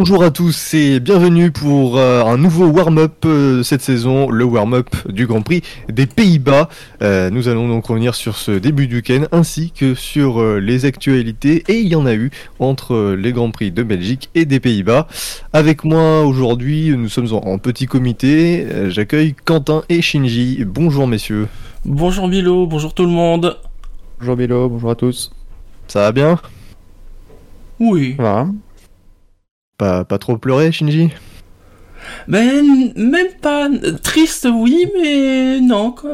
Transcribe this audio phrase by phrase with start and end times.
[0.00, 4.88] Bonjour à tous et bienvenue pour euh, un nouveau warm-up euh, cette saison, le warm-up
[5.10, 5.60] du Grand Prix
[5.90, 6.70] des Pays-Bas.
[7.02, 10.86] Euh, nous allons donc revenir sur ce début du week-end ainsi que sur euh, les
[10.86, 14.46] actualités et il y en a eu entre euh, les Grands Prix de Belgique et
[14.46, 15.06] des Pays-Bas.
[15.52, 18.66] Avec moi aujourd'hui, nous sommes en, en petit comité.
[18.70, 20.64] Euh, J'accueille Quentin et Shinji.
[20.66, 21.46] Bonjour messieurs.
[21.84, 23.58] Bonjour Milo, bonjour tout le monde.
[24.18, 25.30] Bonjour Milo, bonjour à tous.
[25.88, 26.38] Ça va bien?
[27.78, 28.14] Oui.
[28.16, 28.46] Voilà.
[29.80, 31.08] Pas, pas trop pleuré Shinji?
[32.28, 33.68] Ben, même pas
[34.02, 35.92] triste, oui, mais non.
[35.92, 36.10] quoi.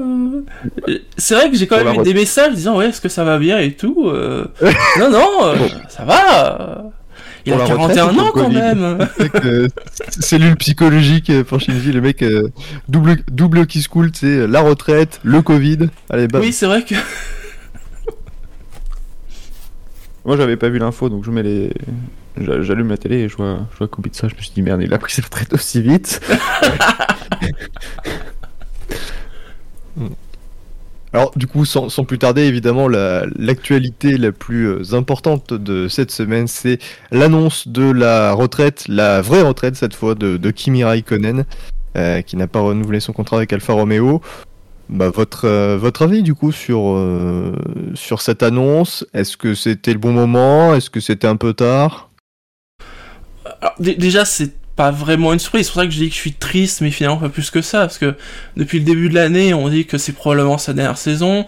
[1.17, 3.39] C'est vrai que j'ai quand même eu des messages disant ouais, est-ce que ça va
[3.39, 4.05] bien et tout.
[4.07, 4.47] euh.
[5.01, 5.57] non, non, euh,
[5.89, 6.85] ça va.
[7.45, 9.09] Il Pour a la retraite 41 ou pour ans quand même.
[10.21, 12.51] Cellule psychologique euh, pour Shinji, le mec euh,
[12.89, 15.89] double double qui se coule, tu sais, la retraite, le Covid.
[16.11, 16.41] Allez, bam.
[16.43, 16.95] Oui, c'est vrai que.
[20.27, 21.71] Moi j'avais pas vu l'info donc je mets les.
[22.37, 24.83] j'a- J'allume la télé et je vois, je vois Kubica, je me suis dit merde,
[24.83, 26.21] il a pris sa retraite aussi vite.
[31.13, 36.11] Alors, du coup, sans, plus tarder, évidemment, la- l'actualité la, plus euh, importante de cette
[36.11, 36.79] semaine, c'est
[37.11, 41.45] l'annonce de la retraite, la vraie retraite cette fois, de, de Kimi Raikkonen,
[41.97, 44.21] euh, qui n'a pas renouvelé son contrat avec Alfa Romeo.
[44.89, 47.53] Bah, votre, euh, votre avis, du coup, sur, euh,
[47.95, 50.75] sur cette annonce Est-ce que c'était le bon moment?
[50.75, 52.11] Est-ce que c'était un peu tard?
[53.81, 55.67] Déjà, c'est pas vraiment une surprise.
[55.67, 57.63] C'est pour ça que je dis que je suis triste, mais finalement pas plus que
[57.63, 57.81] ça.
[57.81, 58.15] Parce que
[58.57, 61.47] depuis le début de l'année, on dit que c'est probablement sa dernière saison.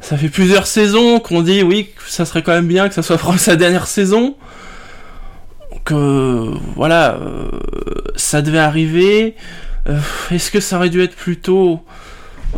[0.00, 3.02] Ça fait plusieurs saisons qu'on dit, oui, que ça serait quand même bien que ça
[3.02, 4.36] soit vraiment sa dernière saison.
[5.70, 7.18] Donc, euh, voilà,
[8.16, 9.36] ça devait arriver.
[10.30, 11.84] Est-ce que ça aurait dû être plus tôt?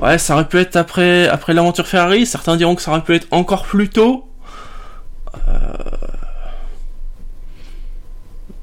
[0.02, 2.26] Ouais, ça aurait pu être après, après l'aventure Ferrari.
[2.26, 4.28] Certains diront que ça aurait pu être encore plus tôt.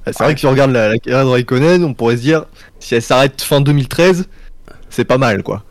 [0.05, 2.45] C'est vrai que si on regarde la, la carrière de Raikkonen, on pourrait se dire,
[2.79, 4.27] si elle s'arrête fin 2013,
[4.89, 5.63] c'est pas mal, quoi.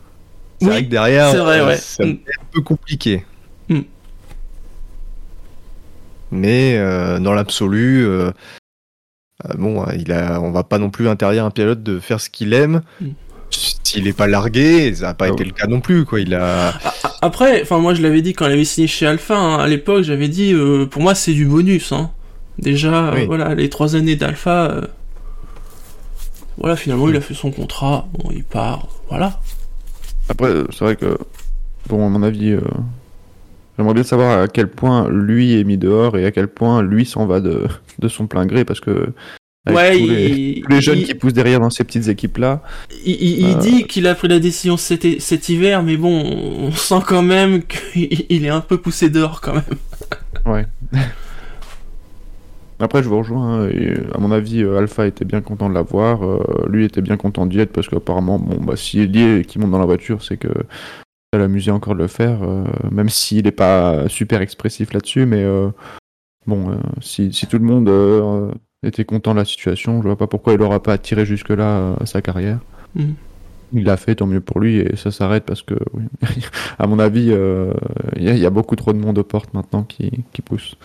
[0.59, 2.05] C'est Oui, vrai que derrière, c'est vrai, euh, ouais.
[2.05, 2.11] Mm.
[2.11, 3.25] un peu compliqué.
[3.69, 3.81] Mm.
[6.31, 8.31] Mais euh, dans l'absolu, euh,
[9.45, 12.19] euh, bon, euh, il a, on va pas non plus interdire un pilote de faire
[12.19, 12.81] ce qu'il aime.
[13.01, 13.09] Mm.
[13.83, 15.49] S'il est pas largué, ça n'a pas Ah été oui.
[15.49, 16.19] le cas non plus, quoi.
[16.19, 16.73] Il a,
[17.21, 20.03] Après, enfin moi je l'avais dit quand il avait signé chez Alpha hein, à l'époque,
[20.03, 21.91] j'avais dit euh, pour moi c'est du bonus.
[21.91, 22.11] Hein.
[22.57, 24.81] Déjà, euh, voilà, les trois années d'Alpha, euh,
[26.57, 29.39] voilà finalement il a fait son contrat, bon il part, voilà.
[30.29, 31.17] Après, c'est vrai que,
[31.89, 32.61] bon, à mon avis, euh,
[33.77, 37.05] j'aimerais bien savoir à quel point lui est mis dehors et à quel point lui
[37.05, 37.67] s'en va de,
[37.99, 39.09] de son plein gré parce que.
[39.71, 42.37] Ouais, tous, les, il, tous les jeunes il, qui poussent derrière dans ces petites équipes
[42.37, 42.61] là.
[43.05, 43.55] il- Euh.
[43.59, 47.61] dit qu'il a pris la décision cet, hiver, mais bon, on sent quand même
[47.93, 49.63] qu'il il est un peu poussé dehors quand même.
[50.45, 50.65] Ouais.
[52.79, 53.61] Après, je vous rejoins.
[53.61, 56.25] hein, et, à mon avis, euh, Alpha était bien content de l'avoir.
[56.25, 59.45] euh, lui était bien content d'y être parce qu'apparemment, bon, bah, s'il y est et
[59.45, 60.49] qu'il monte dans la voiture, c'est que
[61.31, 65.25] ça l'amusait encore de le faire, euh, même s'il n'est pas super expressif là-dessus.
[65.25, 65.45] Mais
[66.45, 67.87] bon, si, si tout le monde
[68.83, 71.95] était content de la situation, je vois pas pourquoi il n'aura pas attiré jusque-là euh,
[72.05, 72.59] sa carrière.
[72.95, 73.15] Mhm.
[73.75, 76.03] Il l'a fait, tant mieux pour lui, et ça s'arrête parce que, oui,
[76.79, 77.73] à mon avis, euh,
[78.15, 80.41] il y, a- il y a beaucoup trop de monde aux portes maintenant qui, qui
[80.43, 80.75] pousse.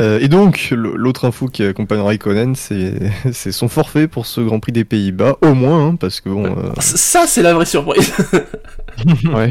[0.00, 2.94] Euh, et donc, l'autre info qui accompagne Raikkonen, c'est
[3.32, 6.46] c'est son forfait pour ce Grand Prix des Pays-Bas, au moins, hein, parce que bon,
[6.46, 8.12] euh, Ça c'est la vraie surprise.
[9.32, 9.50] Ouais.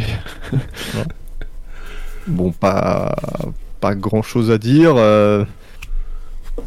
[2.27, 3.15] Bon, pas
[3.79, 4.95] pas grand chose à dire.
[4.97, 5.43] euh,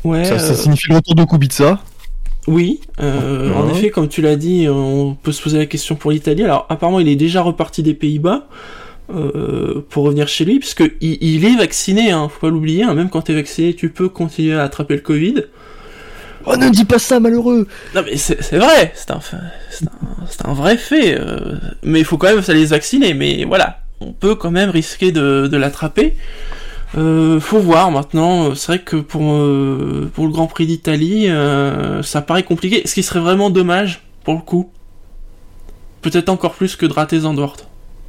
[0.04, 0.24] ouais.
[0.24, 1.80] ça, ça euh, signifie le retour de Kubica.
[2.46, 6.12] Oui, euh, en effet, comme tu l'as dit, on peut se poser la question pour
[6.12, 6.44] l'Italie.
[6.44, 8.46] Alors, apparemment, il est déjà reparti des Pays-Bas
[9.12, 12.84] euh, pour revenir chez lui, puisque il, il est vacciné, hein, faut pas l'oublier.
[12.84, 15.44] hein, même quand t'es vacciné, tu peux continuer à attraper le Covid.
[16.44, 17.66] Oh, ne dis pas ça, malheureux
[17.96, 19.18] Non, mais c'est vrai, c'est un,
[20.44, 21.18] un, un vrai fait.
[21.18, 23.12] euh, mais il faut quand même s'aller se vacciner.
[23.14, 26.14] Mais voilà, on peut quand même risquer de, de l'attraper.
[26.96, 28.54] Euh, faut voir maintenant.
[28.54, 32.82] C'est vrai que pour, euh, pour le Grand Prix d'Italie, euh, ça paraît compliqué.
[32.86, 34.70] Ce qui serait vraiment dommage, pour le coup.
[36.02, 37.56] Peut-être encore plus que de rater Zandvoort.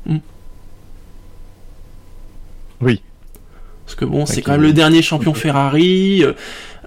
[0.05, 0.17] Hmm.
[2.81, 3.01] Oui.
[3.85, 6.23] Parce que bon, c'est quand même le dernier champion Ferrari.
[6.23, 6.33] euh,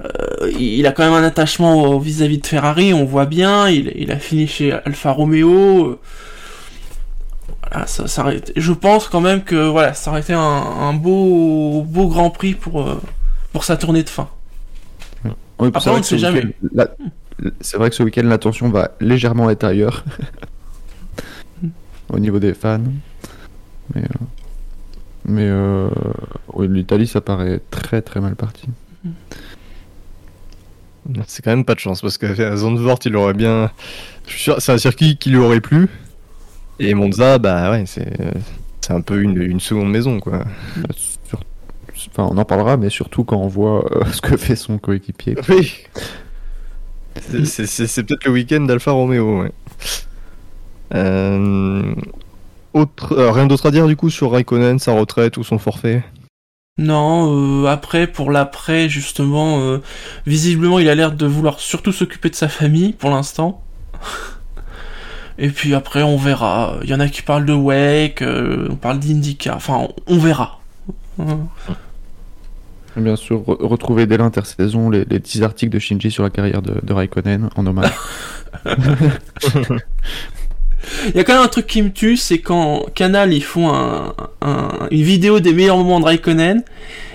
[0.05, 3.69] euh, il a quand même un attachement vis-à-vis de Ferrari, on voit bien.
[3.69, 5.99] Il, il a fini chez Alfa Romeo.
[7.71, 10.41] Voilà, ça, ça aurait été- je pense quand même que voilà, ça aurait été un,
[10.41, 13.01] un beau, beau Grand Prix pour, euh,
[13.53, 14.29] pour sa tournée de fin.
[15.59, 16.41] Oui, Après, c'est on vrai ne que sait ce jamais.
[16.45, 16.89] week-end, la-
[17.61, 20.05] C'est vrai que ce week-end, l'attention va légèrement être ailleurs.
[22.13, 22.81] au niveau des fans.
[23.95, 24.07] Mais, euh,
[25.27, 25.89] mais euh,
[26.55, 28.67] oui, l'Italie, ça paraît très très mal parti.
[31.27, 33.71] C'est quand même pas de chance parce que Zandvoort, il aurait bien.
[34.27, 35.89] Je suis sûr, c'est un circuit qui lui aurait plu.
[36.81, 38.13] Et Monza, bah ouais, c'est
[38.81, 40.45] c'est un peu une, une seconde maison, quoi.
[40.97, 41.41] Sur-
[42.13, 45.37] Enfin, on en parlera, mais surtout quand on voit euh, ce que fait son coéquipier.
[45.49, 45.75] Oui.
[47.21, 49.53] C'est- C'est c'est- c'est peut-être le week-end d'Alfa Romeo, ouais.
[50.95, 51.95] Euh,
[52.73, 56.05] Autre, euh, rien d'autre à dire du coup sur Raikkonen, sa retraite ou son forfait?
[56.79, 59.79] Non, euh, après, pour l'après, justement, euh,
[60.25, 63.63] visiblement, il a l'air de vouloir surtout s'occuper de sa famille pour l'instant.
[65.43, 66.75] Et puis après, on verra.
[66.85, 69.55] Il y en a qui parlent de Wake, euh, on parle d'Indica.
[69.57, 70.61] Enfin, on, on verra.
[71.19, 71.39] Hein.
[72.97, 76.61] Bien sûr, re- retrouver dès l'intersaison les, les 10 articles de Shinji sur la carrière
[76.61, 77.91] de, de Raikkonen en hommage.
[81.09, 83.73] Il y a quand même un truc qui me tue, c'est quand Canal ils font
[83.73, 86.63] un, un- une vidéo des meilleurs moments de Raikkonen,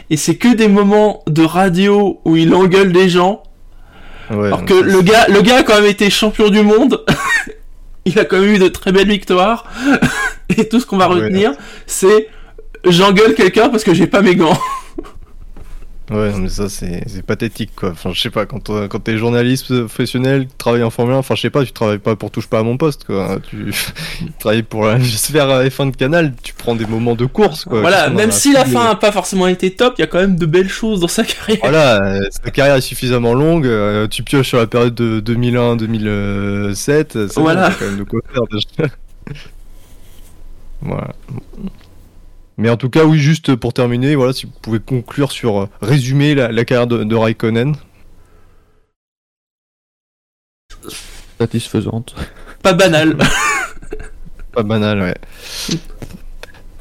[0.10, 3.42] et c'est que des moments de radio où il engueule des gens,
[4.32, 7.04] Ouais, alors que le gars, le gars a quand même été champion du monde,
[8.10, 9.66] il a quand même eu de très belles victoires,
[10.58, 11.16] et tout ce qu'on va Ouais.
[11.16, 11.54] retenir,
[11.88, 12.30] c'est
[12.86, 14.58] j'engueule quelqu'un parce que j'ai pas mes gants.
[16.12, 17.90] Ouais, mais ça c'est pathétique quoi.
[17.90, 21.18] Enfin, je sais pas, quand, on- quand t'es journaliste professionnel, tu travailles en Formule 1,
[21.18, 23.40] enfin, je sais pas, tu travailles pas pour touche pas à mon poste quoi.
[23.50, 23.74] Tu
[24.40, 27.82] travailles pour la sphère F1 de canal, tu prends des moments de course quoi.
[27.82, 30.36] voilà, même si la fin a pas forcément été top, il y a quand même
[30.36, 31.58] de belles choses dans sa carrière.
[31.64, 37.30] Voilà, euh, sa carrière est suffisamment longue, euh, tu pioches sur la période de 2001-2007,
[37.30, 37.70] ça Voilà.
[37.70, 38.94] t'as quand même de quoi faire déjà.
[40.82, 41.14] voilà.
[42.58, 45.70] Mais en tout cas, oui, juste pour terminer, voilà, si vous pouvez conclure sur, euh,
[45.82, 47.76] résumer la, la carrière de, de Raikkonen.
[51.40, 52.16] Satisfaisante.
[52.64, 53.18] Pas banal.
[54.54, 55.16] Pas banal, ouais.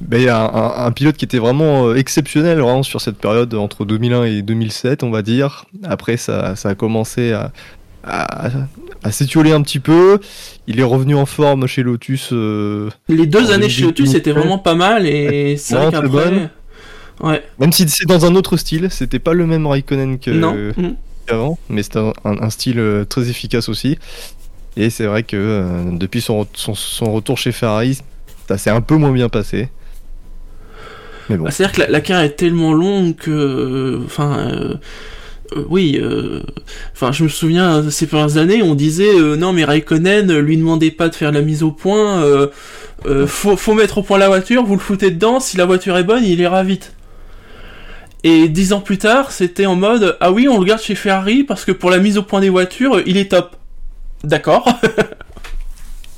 [0.00, 3.00] Ben, il y a un, un- un pilote qui était vraiment euh, exceptionnel vraiment, sur
[3.00, 5.65] cette période entre 2001 et 2007, on va dire.
[5.85, 7.53] Après, ça, ça a commencé à,
[8.06, 8.51] à,
[9.03, 10.19] à s'étioler un petit peu.
[10.67, 12.31] Il est revenu en forme chez Lotus.
[12.33, 16.51] euh, Les deux années chez Lotus 2017, c'était vraiment pas mal et c'est vrai qu'après.
[17.21, 20.55] Ouais, même si c'est dans un autre style, c'était pas le même Raikkonen que- non.
[20.77, 20.95] Mm.
[21.27, 23.99] qu'avant, mais c'était un, un- style euh, très efficace aussi.
[24.77, 27.99] Et c'est vrai que euh, depuis son, re- son, son retour chez Ferrari,
[28.49, 29.69] ça s'est un peu moins bien passé.
[31.31, 31.45] Mais bon.
[31.45, 34.01] Bah, C'est-à-dire que la, la carrière est tellement longue que.
[34.05, 34.37] Enfin.
[34.39, 34.75] euh,
[35.69, 36.43] oui, euh,
[36.93, 40.56] enfin, je me souviens ces premières années, on disait euh, non, mais Raikkonen, euh, lui
[40.56, 42.49] demandez pas de faire la mise au point, euh,
[43.06, 45.97] euh, faut, faut mettre au point la voiture, vous le foutez dedans, si la voiture
[45.97, 46.93] est bonne, il ira vite.
[48.23, 51.45] Et dix ans plus tard, c'était en mode ah oui, on le garde chez Ferrari
[51.45, 53.56] parce que pour la mise au point des voitures, il est top.
[54.23, 54.69] D'accord.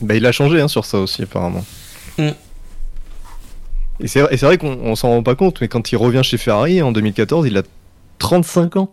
[0.03, 1.65] Bah, il a changé hein, sur ça aussi, apparemment.
[2.19, 2.29] Mm.
[4.01, 6.83] Et c'est vrai qu'on on s'en rend pas compte, mais quand il revient chez Ferrari
[6.83, 7.63] en 2014, il a
[8.19, 8.91] 35 ans.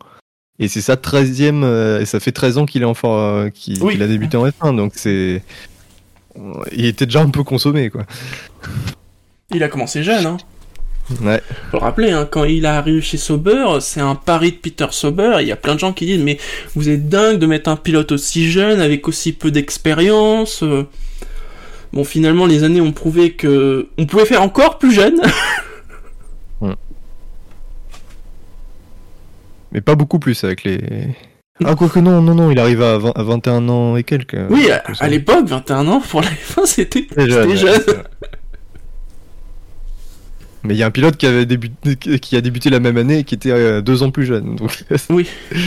[0.60, 3.82] Et c'est sa 13e, euh, et ça fait 13 ans qu'il est enfin, euh, qu'il
[3.84, 3.94] Oui.
[3.94, 5.42] qu'il a débuté en F1, donc c'est.
[6.72, 8.04] Il était déjà un peu consommé, quoi.
[9.54, 10.38] Il a commencé jeune, hein.
[11.22, 11.42] Ouais.
[11.70, 15.38] Faut le rappeler, hein, quand il arrive chez Sauber, c'est un pari de Peter Sauber.
[15.42, 16.38] Il y a plein de gens qui disent mais
[16.76, 20.64] vous êtes dingue de mettre un pilote aussi jeune avec aussi peu d'expérience.
[20.64, 20.88] euh.
[21.92, 25.20] Bon, finalement, les années ont prouvé que on pouvait faire encore plus jeune.
[29.74, 30.80] Mais pas beaucoup plus avec les.
[31.64, 34.38] Ah, quoique non, non, non, il arrive à, 20 à 21 ans et quelques.
[34.50, 35.06] oui, à, ça.
[35.06, 37.78] à l'époque, 21 ans pour la F1, c'était jeune.
[40.64, 43.20] Mais il y a un pilote qui, avait débuté, qui a débuté la même année
[43.20, 44.56] et qui était euh, deux ans plus jeune.
[44.56, 44.86] Donc...
[45.10, 45.28] Oui.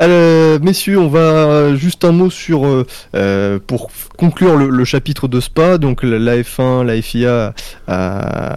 [0.00, 2.86] Euh, messieurs, on va juste un mot sur euh,
[3.16, 5.78] euh, pour conclure le, chapitre de Spa.
[5.78, 7.54] Donc la la F1, la FIA
[7.88, 8.50] euh,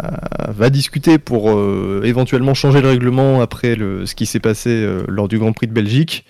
[0.49, 1.49] va discuter pour
[2.03, 6.25] éventuellement changer le règlement après ce qui s'est passé lors du Grand Prix de Belgique.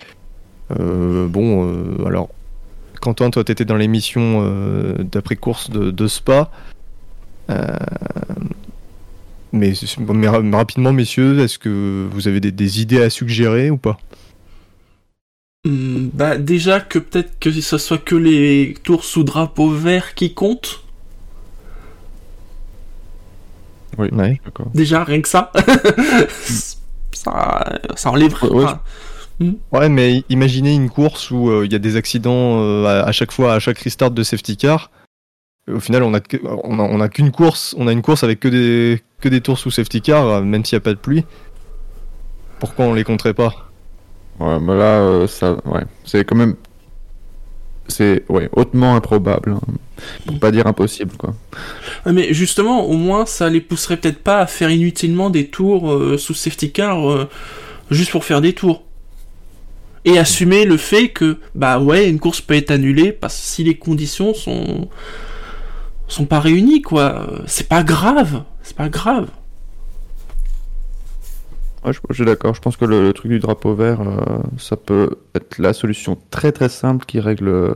[0.70, 2.30] Bon, alors
[3.00, 6.50] Quentin, toi, t'étais dans l'émission d'après course de, Spa.
[9.54, 9.74] Mais,
[10.14, 13.98] mais ra- rapidement, messieurs, est-ce que vous avez des idées à suggérer ou pas?
[15.66, 20.34] Hum, bah déjà que peut-être que ce soit que les tours sous drapeau vert qui
[20.34, 20.82] comptent.
[23.96, 24.40] Oui, Ouais.
[24.44, 24.66] d'accord.
[24.74, 25.52] Déjà, rien que ça.
[27.12, 28.48] ça, ça enlèverait.
[28.48, 28.64] Ouais,
[29.40, 33.04] ouais, Ouais, mais imaginez une course où euh, il y a des accidents euh, à,
[33.06, 34.90] à chaque fois, à chaque restart de safety car.
[35.72, 38.24] Au final, on a que- on a, on a qu'une course, on a une course
[38.24, 40.90] avec que des que des tours sous safety car, euh, même s'il n'y a pas
[40.94, 41.24] de pluie.
[42.58, 43.68] Pourquoi on les compterait pas?
[44.40, 46.56] Ouais, mais là, euh, ça, ouais, c'est quand même.
[47.88, 49.60] c'est ouais, hautement improbable, hein,
[50.26, 51.34] pour pas dire impossible quoi.
[52.06, 56.18] Mais justement, au moins, ça les pousserait peut-être pas à faire inutilement des tours euh,
[56.18, 57.28] sous safety car euh,
[57.90, 58.84] juste pour faire des tours.
[60.04, 63.76] Et assumer le fait que, bah ouais, une course peut être annulée parce si les
[63.76, 64.88] conditions sont
[66.08, 67.28] sont pas réunies, quoi.
[67.46, 69.28] C'est pas grave, c'est pas grave.
[71.84, 72.54] Ouais, je, je suis d'accord.
[72.54, 76.16] Je pense que le, le truc du drapeau vert, euh, ça peut être la solution
[76.30, 77.74] très très simple qui règle euh,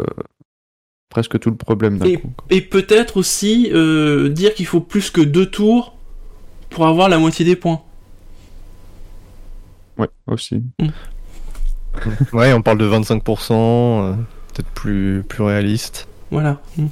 [1.08, 2.32] presque tout le problème Et, coup.
[2.50, 5.96] et peut-être aussi euh, dire qu'il faut plus que deux tours
[6.70, 7.82] pour avoir la moitié des points.
[9.98, 10.62] Ouais, aussi.
[12.32, 14.12] Ouais, on parle de 25%, euh,
[14.52, 16.06] peut-être plus, plus réaliste.
[16.30, 16.60] Voilà.
[16.76, 16.86] Mm.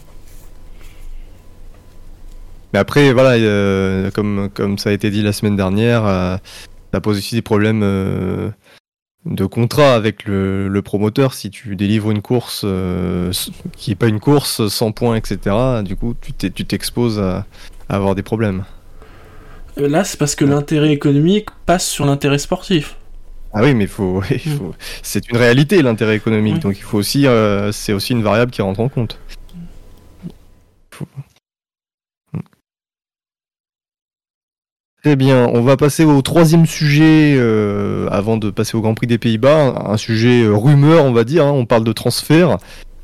[2.73, 6.37] Mais après, voilà, euh, comme, comme ça a été dit la semaine dernière, euh,
[6.95, 8.51] ça pose aussi des problèmes euh,
[9.27, 11.35] de contrat avec le, le promoteur.
[11.35, 13.33] Si tu délivres une course euh,
[13.77, 15.39] qui n'est pas une course, sans points, etc.,
[15.85, 17.47] du coup, tu t'exposes à,
[17.89, 18.65] à avoir des problèmes.
[19.79, 22.95] Euh, Là, c'est parce que l'intérêt économique passe sur l'intérêt sportif.
[23.53, 24.21] Ah oui, mais faut,
[24.57, 26.61] faut- c'est une réalité l'intérêt économique, Oui.
[26.61, 29.19] donc il faut aussi, euh, c'est aussi une variable qui rentre en compte.
[35.05, 39.07] Très bien, on va passer au troisième sujet euh, avant de passer au Grand Prix
[39.07, 41.45] des Pays-Bas, un sujet euh, rumeur, on va dire.
[41.45, 42.57] hein, on parle de transfert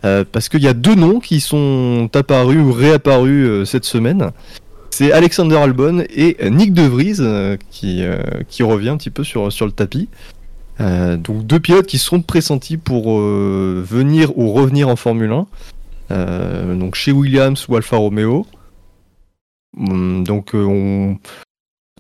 [0.07, 4.30] euh, parce qu'il y a deux noms qui sont apparus ou réapparus cette semaine.
[4.88, 7.19] C'est Alexander Albon et Nick De Vries
[7.69, 8.02] qui,
[8.49, 10.09] qui revient un petit peu sur, sur le tapis.
[10.78, 15.47] Donc deux pilotes qui sont pressentis pour venir ou revenir en Formule 1.
[16.12, 18.47] Euh, donc chez Williams ou Alfa Romeo.
[19.76, 21.19] Hum, donc on...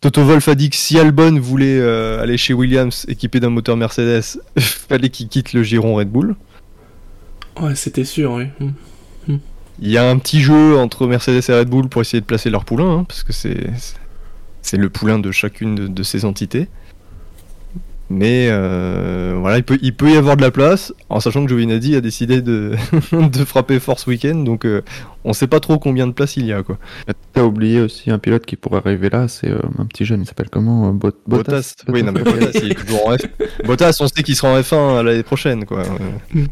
[0.00, 3.76] Toto Wolff a dit que si Albon voulait euh, aller chez Williams équipé d'un moteur
[3.76, 6.36] Mercedes, fallait qu'il quitte le giron Red Bull.
[7.60, 8.46] Ouais, c'était sûr, oui.
[8.58, 9.36] Mm.
[9.82, 12.50] Il y a un petit jeu entre Mercedes et Red Bull pour essayer de placer
[12.50, 13.70] leur poulain, hein, parce que c'est
[14.62, 16.68] c'est le poulain de chacune de, de ces entités.
[18.12, 21.48] Mais euh, voilà, il peut, il peut y avoir de la place, en sachant que
[21.48, 22.72] Giovinazzi a décidé de,
[23.12, 24.82] de frapper fort ce week-end, donc euh,
[25.24, 26.64] on sait pas trop combien de place il y a.
[26.64, 26.76] Quoi.
[27.32, 30.26] T'as oublié aussi un pilote qui pourrait arriver là, c'est euh, un petit jeune, il
[30.26, 33.20] s'appelle comment euh, Bot- Bottas, oui, non, mais Bottas, il est toujours en F...
[33.64, 35.84] Bottas, on sait qu'il sera en F1 l'année prochaine, quoi.
[36.34, 36.46] Mm.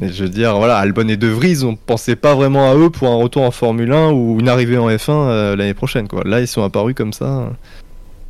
[0.00, 2.90] Mais je veux dire, voilà, Albon et De Vries, on pensait pas vraiment à eux
[2.90, 6.22] pour un retour en Formule 1 ou une arrivée en F1 euh, l'année prochaine, quoi.
[6.24, 7.52] Là, ils sont apparus comme ça.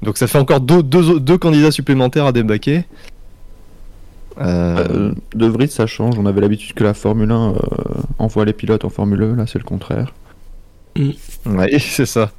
[0.03, 2.85] Donc ça fait encore deux, deux, deux candidats supplémentaires à débaquer.
[4.41, 6.19] Euh, Euh, de Vries, ça change.
[6.19, 7.59] On avait l'habitude que la Formule 1 euh,
[8.19, 9.37] envoie les pilotes en Formule 1.
[9.37, 10.15] Là, c'est le contraire.
[11.47, 12.33] Ouais, c'est ça.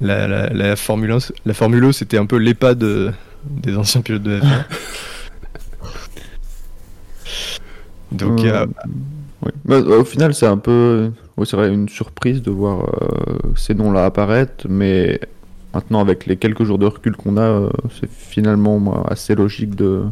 [0.00, 3.12] La, la, la Formule 1, la Formule 1, c'était un peu l'EHPAD euh,
[3.44, 4.64] des anciens pilotes de F1.
[8.12, 8.66] Donc, Euh, euh,
[9.42, 9.52] oui.
[9.64, 11.12] Bah, au final, c'est un peu.
[11.44, 15.20] c'est vrai, une surprise de voir euh, ces noms-là apparaître, mais
[15.74, 19.74] maintenant, avec les quelques jours de recul qu'on a, euh, c'est finalement moi, assez logique
[19.74, 20.02] de.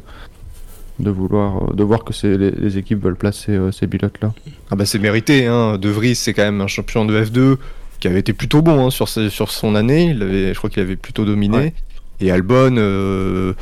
[1.01, 4.35] De vouloir, euh, de voir que les, les équipes veulent placer euh, ces pilotes-là.
[4.69, 5.47] ah bah c'est mérité.
[5.47, 5.79] Hein.
[5.79, 7.57] De Vries, c'est quand même un champion de F2
[8.01, 10.07] qui avait été plutôt bon hein, sur, ses- sur son année.
[10.11, 11.57] Il avait, je crois qu'il avait plutôt dominé.
[11.57, 11.73] Ouais.
[12.19, 13.53] Et Albon, euh,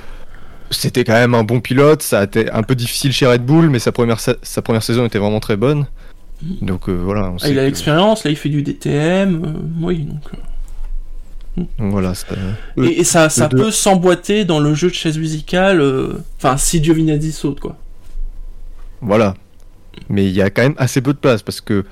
[0.71, 2.01] c'était quand même un bon pilote.
[2.01, 4.83] Ça a été un peu difficile chez Red Bull, mais sa première, sa, sa première
[4.83, 5.85] saison était vraiment très bonne.
[6.63, 7.33] Donc euh, voilà.
[7.33, 9.49] On Ah, sait il a que- l'expérience, là il fait du DTM, euh,
[9.83, 10.23] oui, donc...
[11.59, 11.63] euh.
[11.79, 12.15] donc voilà.
[12.15, 12.27] ça-
[12.83, 16.83] Et, et ça, ça peut s'emboîter dans le jeu de chaise musicale, euh, enfin si
[16.83, 17.77] Giovinazzi saute, quoi.
[19.01, 19.35] Voilà.
[20.09, 21.85] Mais il y a quand même assez peu de place parce que,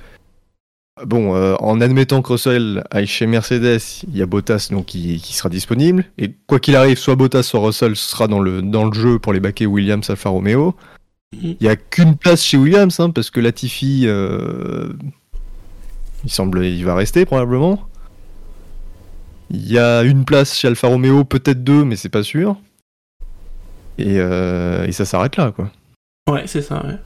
[1.07, 5.19] bon, euh, en admettant que Russell aille chez Mercedes, il y a Bottas donc, qui,
[5.21, 6.05] qui sera disponible.
[6.19, 9.33] Et quoi qu'il arrive, soit Bottas, soit Russell sera dans le, dans le jeu pour
[9.33, 10.75] les baquer Williams, Alfa Romeo.
[11.35, 11.41] Mhm.
[11.43, 14.93] Il n'y a qu'une place chez Williams hein, parce que Latifi, euh,
[16.25, 17.81] il semble, il va rester probablement.
[19.55, 22.57] Il y a une place chez Alfa Romeo, peut-être deux, mais c'est pas sûr.
[23.99, 25.71] Et, euh, et ça s'arrête là, quoi.
[26.29, 26.97] Ouais, c'est ça, ouais.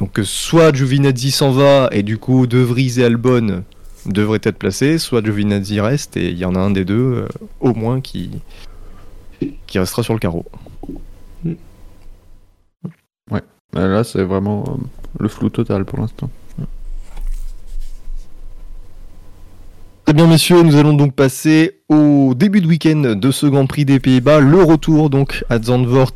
[0.00, 3.62] Donc euh, soit Giovinazzi s'en va et du coup De Vries et Albon
[4.06, 7.28] devraient être placés, soit Giovinazzi reste et il y en a un des deux euh,
[7.60, 8.30] au moins qui
[9.66, 10.44] qui restera sur le carreau.
[11.46, 11.54] Euh,
[13.74, 14.82] Là, c'est vraiment euh,
[15.20, 16.30] le flou total pour l'instant.
[20.04, 23.84] Très bien messieurs, nous allons donc passer au début de week-end de ce Grand Prix
[23.86, 26.12] des Pays-Bas, le retour donc à Zandvoort,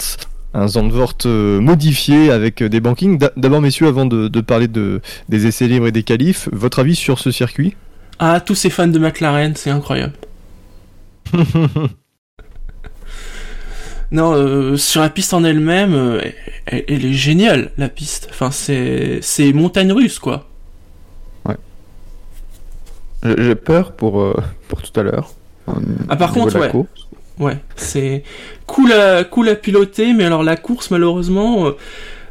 [0.52, 3.16] un Zandvoort euh, modifié avec euh, des bankings.
[3.16, 6.80] D'a- D'abord messieurs, avant de, de parler de, des essais libres et des qualifs, votre
[6.80, 7.76] avis sur ce circuit?
[8.20, 10.14] Ah, tous ces fans de McLaren, c'est incroyable.
[14.10, 16.20] Non, euh, sur la piste en elle-même,
[16.66, 18.28] elle, elle est géniale, la piste.
[18.30, 20.47] Enfin, c'est c'est montagne russe, quoi.
[23.22, 24.34] J'ai peur pour, euh,
[24.68, 25.30] pour tout à l'heure.
[25.66, 25.72] au
[26.08, 26.70] Ah, par contre, ouais.
[26.70, 27.08] course.
[27.38, 28.24] Ouais, c'est
[28.66, 31.76] cool à, cool à piloter, mais alors la course, malheureusement, euh,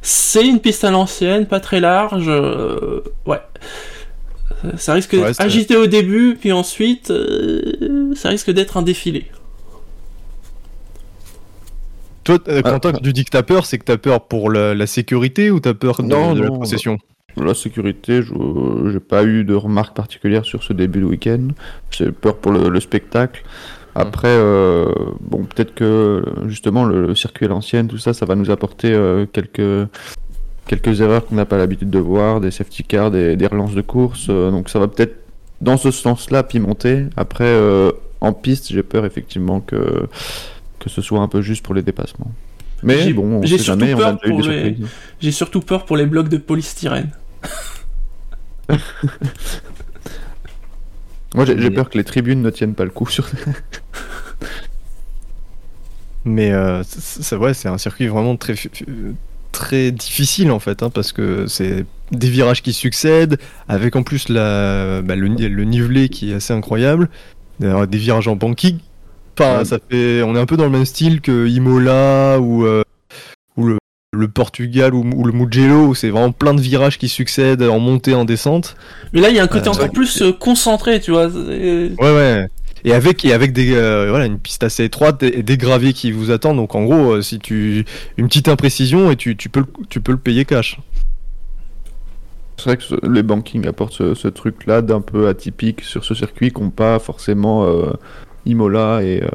[0.02, 2.26] c'est une piste à l'ancienne, pas très large.
[2.28, 3.40] euh, ouais.
[4.66, 8.82] Euh, Ça risque Ouais, d'être agité au début, puis ensuite, euh, ça risque d'être un
[8.82, 9.28] défilé.
[12.24, 14.50] Toi, euh, Ah, Quentin, quand tu dis que t'as peur, c'est que t'as peur pour
[14.52, 16.98] la, la sécurité ou t'as peur de, Non, de la non, possession
[17.44, 18.34] La sécurité, je
[18.92, 21.48] j'ai pas eu de remarques particulières sur ce début de week-end.
[21.92, 23.44] J'ai peur pour le, le spectacle.
[23.96, 24.86] Après, euh,
[25.22, 28.94] bon, peut-être que justement le, le circuit à l'ancienne, tout ça, ça va nous apporter
[28.94, 29.90] euh, quelques
[30.68, 33.82] quelques erreurs qu'on n'a pas l'habitude de voir, des safety cars, des, des relances de
[33.82, 34.28] course.
[34.30, 35.16] euh, donc ça va peut-être
[35.62, 37.06] dans ce sens-là pimenter.
[37.16, 37.52] Après,
[38.22, 40.08] en piste, j'ai peur effectivement que
[40.80, 42.32] que ce soit un peu juste pour les dépassements.
[42.84, 43.96] Mais bon, on sait jamais.
[45.20, 47.10] J'ai surtout peur pour les blocs de polystyrène.
[51.36, 53.28] Moi, j'ai peur que les tribunes ne tiennent pas le coup sur.
[56.26, 58.56] Mais euh, c'est ouais, c'est un circuit vraiment très
[59.54, 63.38] très difficile en fait, hein, parce que c'est des virages qui succèdent,
[63.70, 67.10] avec en plus la, bah, le, ni- le nivelé qui est assez incroyable,
[67.60, 68.80] des virages en banking.
[69.40, 69.66] Enfin, Ouais.
[69.66, 72.87] ça fait, on est un peu dans le même style que Imola ou euh, ou
[74.14, 77.80] le, Portugal ou, ou le Mugello, où c'est vraiment plein de virages qui succèdent en
[77.80, 78.76] montée, en descente.
[79.14, 79.90] Mais là, il y a un côté Euh, encore ouais.
[79.90, 81.28] plus euh, concentré, tu vois.
[81.28, 82.48] Ouais, ouais.
[82.86, 86.12] Et avec, et avec des, euh, voilà, une piste assez étroite et des gravés qui
[86.12, 86.58] vous attendent.
[86.58, 87.86] Donc en gros, si tu
[88.18, 90.80] une petite imprécision et tu, tu peux le, tu peux le payer cash.
[92.58, 96.52] C'est vrai que les bankings apportent ce, ce truc-là d'un peu atypique sur ce circuit
[96.52, 97.92] qu'ont pas forcément euh,
[98.46, 99.28] Imola et euh,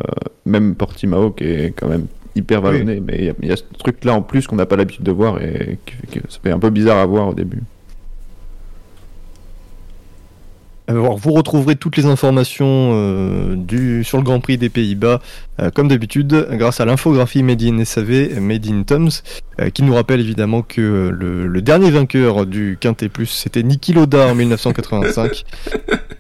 [0.47, 3.01] même Portimao qui est quand même hyper vallonné.
[3.01, 5.05] Mais il y a- il y, a ce truc-là en plus qu'on n'a pas l'habitude
[5.05, 5.79] de voir et
[6.11, 7.62] que ça fait un peu bizarre à voir au début.
[10.88, 15.21] Alors vous retrouverez toutes les informations euh, du sur le Grand Prix des Pays-Bas,
[15.61, 19.09] euh, comme d'habitude, grâce à l'infographie Made in SAV, Made in Toms,
[19.61, 23.92] euh, qui nous rappelle évidemment que le, le dernier vainqueur du Quintet Plus, c'était Niki
[23.92, 25.45] Loda en 1985.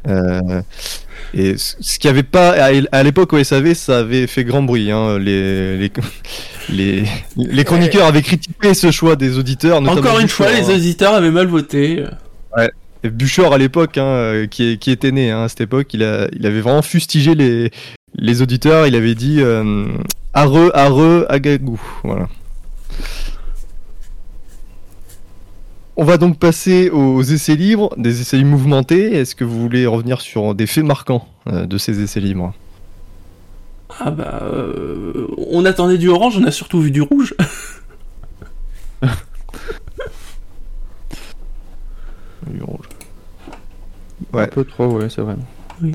[1.34, 4.90] Et ce qui avait pas à, l'époque au SAV, ça avait fait grand bruit.
[4.90, 5.92] Hein, les, les,
[6.68, 7.04] les,
[7.36, 9.78] les chroniqueurs avaient critiqué ce choix des auditeurs.
[9.82, 10.74] Encore une fois, les hein.
[10.74, 12.04] auditeurs avaient mal voté.
[13.04, 16.04] Et Bouchard à l'époque, hein, euh, qui, qui était né hein, à cette époque, il,
[16.04, 17.70] a, il avait vraiment fustigé les,
[18.14, 18.86] les auditeurs.
[18.86, 19.86] Il avait dit euh,
[20.34, 21.80] Areux, Areux, Agagou.
[22.04, 22.28] Voilà.
[25.96, 29.14] On va donc passer aux essais libres, des essais mouvementés.
[29.14, 32.54] Est-ce que vous voulez revenir sur des faits marquants euh, de ces essais libres?
[34.00, 37.34] Ah bah, euh, on attendait du orange, on a surtout vu du rouge.
[42.50, 42.86] Du rouge.
[44.32, 44.46] Un Ouais.
[44.46, 45.36] peu trop, ouais, c'est vrai.
[45.82, 45.94] Oui.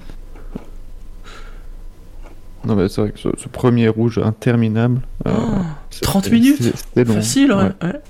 [2.65, 5.01] Non, mais c'est vrai que ce, ce premier rouge interminable.
[5.27, 7.13] euh, Oh, c'était- 30 minutes c'était- C'était long.
[7.15, 7.63] Facile, ouais.
[7.63, 7.71] Ouais.
[7.83, 8.01] ouais.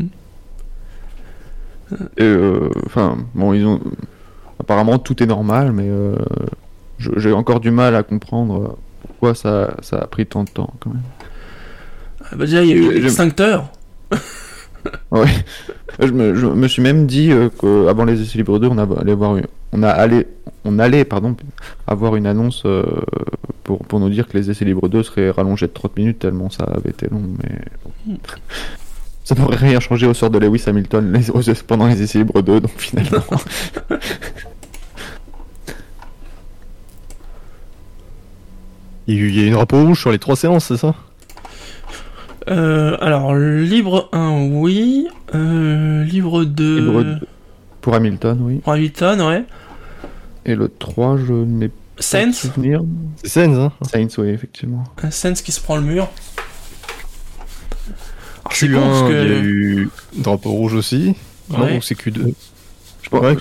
[0.00, 0.06] Et euh,
[2.86, 3.80] enfin, bon, ils ont.
[4.60, 6.16] Apparemment, tout est normal, mais euh,
[6.98, 10.72] j'ai encore du mal à comprendre euh, pourquoi ça, ça a pris tant de temps,
[10.80, 11.02] quand même.
[12.24, 13.70] Ah bah déjà, il y a eu l'extincteur.
[15.10, 15.26] Ouais.
[15.98, 19.12] je, me, je me suis même dit euh, qu'avant les essais libres 2, on, allait
[19.14, 20.26] voir une- on, a allé,
[20.64, 21.36] on allait pardon,
[21.86, 22.84] avoir une annonce euh,
[23.64, 26.48] pour, pour nous dire que les essais libres 2 seraient rallongés de 30 minutes tellement
[26.48, 28.14] ça avait été long, mais.
[29.28, 32.40] Ça n'aurait rien changé au sort de Lewis Hamilton les- aux- pendant les essais libres
[32.40, 33.22] 2, donc finalement.
[39.06, 40.94] Il y a une drapeau rouge sur les trois séances, c'est ça?
[42.48, 45.08] Euh, alors, libre 1, oui.
[45.34, 46.80] Euh, libre 2.
[46.80, 47.18] Libre deux.
[47.82, 48.56] pour Hamilton, oui.
[48.64, 49.44] Pour Hamilton, ouais.
[50.46, 52.50] Et le 3, je n'ai pas Sainz.
[53.22, 54.84] C'est Sainz, hein Sainz, oui, effectivement.
[55.02, 56.08] Un Sainz qui se prend le mur.
[58.66, 61.14] Alors, c'est con Q1, parce il y a eu drapeau rouge aussi.
[61.50, 61.78] Ouais.
[61.78, 62.34] ou c'est Q2
[63.02, 63.36] Je, pense- Ouais.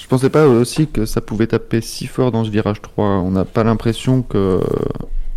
[0.00, 3.04] je pensais pas aussi que ça pouvait taper si fort dans ce virage 3.
[3.06, 4.60] On n'a pas l'impression que,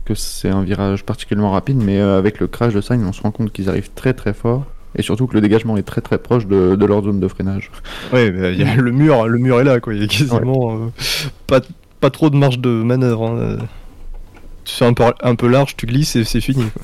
[0.06, 3.22] que c'est un virage particulièrement rapide, mais euh, avec le crash de Sainz, on se
[3.22, 4.66] rend compte qu'ils arrivent très très fort.
[4.98, 7.70] Et surtout que le dégagement est très très proche de, de leur zone de freinage.
[8.14, 9.94] Ouais, bah, il y a le mur, le mur est là, quoi.
[9.94, 10.88] Il y a quasiment euh,
[11.48, 11.60] pas,
[12.00, 13.28] pas trop de marge de manœuvre.
[13.28, 13.58] hein.
[14.64, 16.64] Tu fais un peu, un peu large, tu glisses et c'est fini.
[16.72, 16.82] Quoi.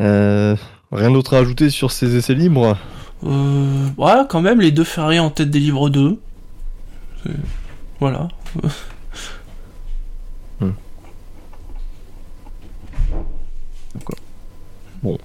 [0.00, 0.56] Euh,
[0.92, 2.76] rien d'autre à ajouter sur ces essais libres?
[3.24, 6.18] Euh, Ouais, quand même, les deux Ferrari en tête des livres 2.
[8.00, 8.28] Voilà.
[10.62, 10.72] Hmm.
[15.02, 15.16] Bon,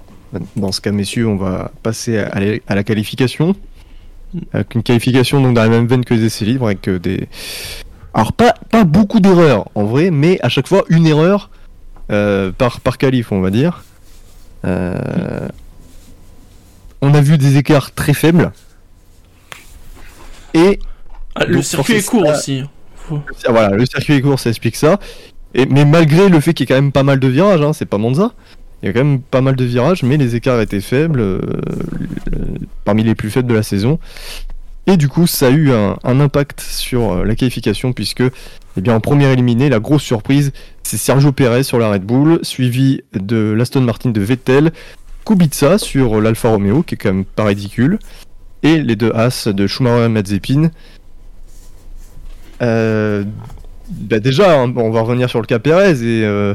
[0.56, 3.54] dans ce cas, messieurs, on va passer à la qualification.
[4.54, 7.28] Avec une qualification donc dans la même veine que les essais libres, avec des.
[8.14, 11.50] Alors, pas, pas beaucoup d'erreurs en vrai, mais à chaque fois une erreur
[12.12, 13.84] euh, par, par qualif, on va dire.
[14.66, 15.48] Euh,
[17.02, 18.52] on a vu des écarts très faibles.
[20.54, 20.80] Et.
[21.36, 22.64] Ah, le circuit est court aussi.
[23.48, 25.00] Voilà, le circuit est court, ça explique ça.
[25.54, 27.74] Et, mais malgré le fait qu'il y ait quand même pas mal de virages, hein,
[27.74, 28.34] c'est pas Monza.
[28.82, 31.40] Il y a quand même pas mal de virages, mais les écarts étaient faibles, euh,
[32.84, 34.00] parmi les plus faibles de la saison.
[34.88, 38.96] Et du coup, ça a eu un, impact sur euh, la qualification, puisque, eh bien,
[38.96, 40.52] en première éliminé, la grosse surprise,
[40.84, 44.72] c'est Sergio Perez sur la Red Bull, suivi de l'Aston Martin de Vettel,
[45.26, 47.98] Kubica sur l'Alfa Romeo, qui est quand même pas ridicule,
[48.62, 50.70] et les deux As de Schumacher et Mazepin.
[52.62, 53.24] Euh,
[53.90, 56.54] bah déjà, hein, on va revenir sur le cas Perez et euh,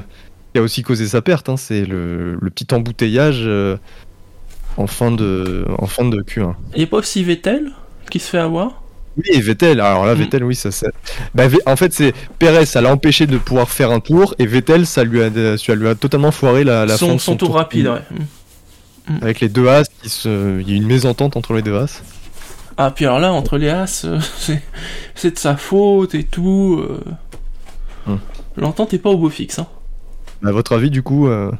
[0.52, 1.48] qui a aussi causé sa perte.
[1.48, 3.48] Hein, c'est le, petit embouteillage
[4.76, 6.54] en fin de en fin de Q1.
[6.74, 7.72] Il n'y a pas aussi Vettel?
[8.10, 8.82] Qui se fait avoir?
[9.16, 9.80] Oui, Vettel.
[9.80, 10.18] Alors là, mm.
[10.18, 10.86] Vettel, oui, ça c'est.
[11.34, 14.86] Bah, en fait, c'est Perez, ça l'a empêché de pouvoir faire un tour et Vettel,
[14.86, 17.88] ça lui a, ça lui a totalement foiré la, la son, son, tour, rapide.
[17.88, 18.02] Ouais.
[19.08, 19.18] Mm.
[19.22, 19.88] Avec les deux As,
[20.24, 22.02] il y a une mésentente entre les deux As.
[22.76, 24.20] Ah, puis alors là, entre les As, euh,
[25.14, 26.80] c'est de sa faute et tout.
[26.80, 27.00] Euh...
[28.06, 28.18] Hum.
[28.56, 29.58] L'entente est pas au beau fixe.
[29.58, 29.66] Hein.
[30.44, 31.50] À votre avis, du coup, euh,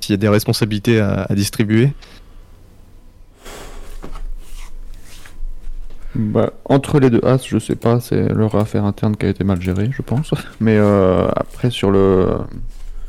[0.00, 1.92] s'il y a des responsabilités à, distribuer
[6.18, 9.44] bah, entre les deux As, je sais pas, c'est leur affaire interne qui a été
[9.44, 10.32] mal gérée, je pense.
[10.60, 12.28] Mais euh, après, sur le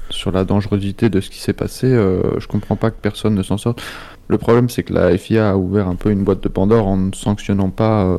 [0.10, 3.58] sur la dangerosité de ce qui s'est passé, je comprends pas que personne ne s'en
[3.58, 3.82] sorte.
[4.28, 6.98] Le problème, c'est que la FIA a ouvert un peu une boîte de Pandore en
[6.98, 8.18] ne sanctionnant pas euh,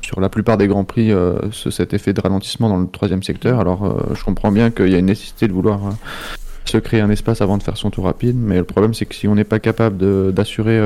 [0.00, 3.60] sur la plupart des grands prix euh, cet effet de ralentissement dans le troisième secteur.
[3.60, 5.80] Alors, euh, je comprends bien qu'il y a une nécessité de vouloir
[6.64, 9.14] se créer un espace avant de faire son tour rapide, mais le problème, c'est que
[9.14, 10.80] si on n'est pas capable d'assurer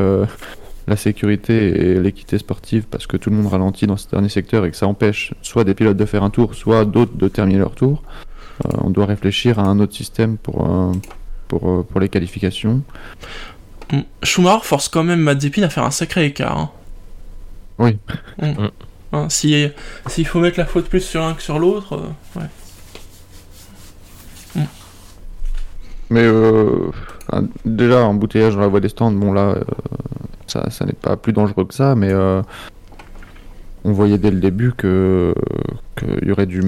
[0.86, 4.64] la sécurité et l'équité sportive parce que tout le monde ralentit dans ce dernier secteur
[4.64, 7.58] et que ça empêche soit des pilotes de faire un tour, soit d'autres de terminer
[7.58, 8.02] leur tour,
[8.78, 10.94] on doit réfléchir à un autre système pour,
[11.48, 12.82] pour, pour les qualifications.
[14.22, 16.58] Schumacher force quand même Mazepin à faire un sacré écart.
[16.58, 16.70] Hein.
[17.78, 17.98] Oui.
[18.40, 18.68] Mm.
[19.12, 22.46] Hein, s'il faut mettre la faute plus sur l'un que sur l'autre, euh, ouais.
[26.10, 26.90] Mais euh,
[27.64, 29.62] déjà, embouteillage dans la voie des stands, bon là, euh,
[30.46, 32.12] ça, n'est pas plus dangereux que ça, mais
[33.84, 35.34] on voyait dès le début que
[35.96, 36.62] qu'il y aurait du,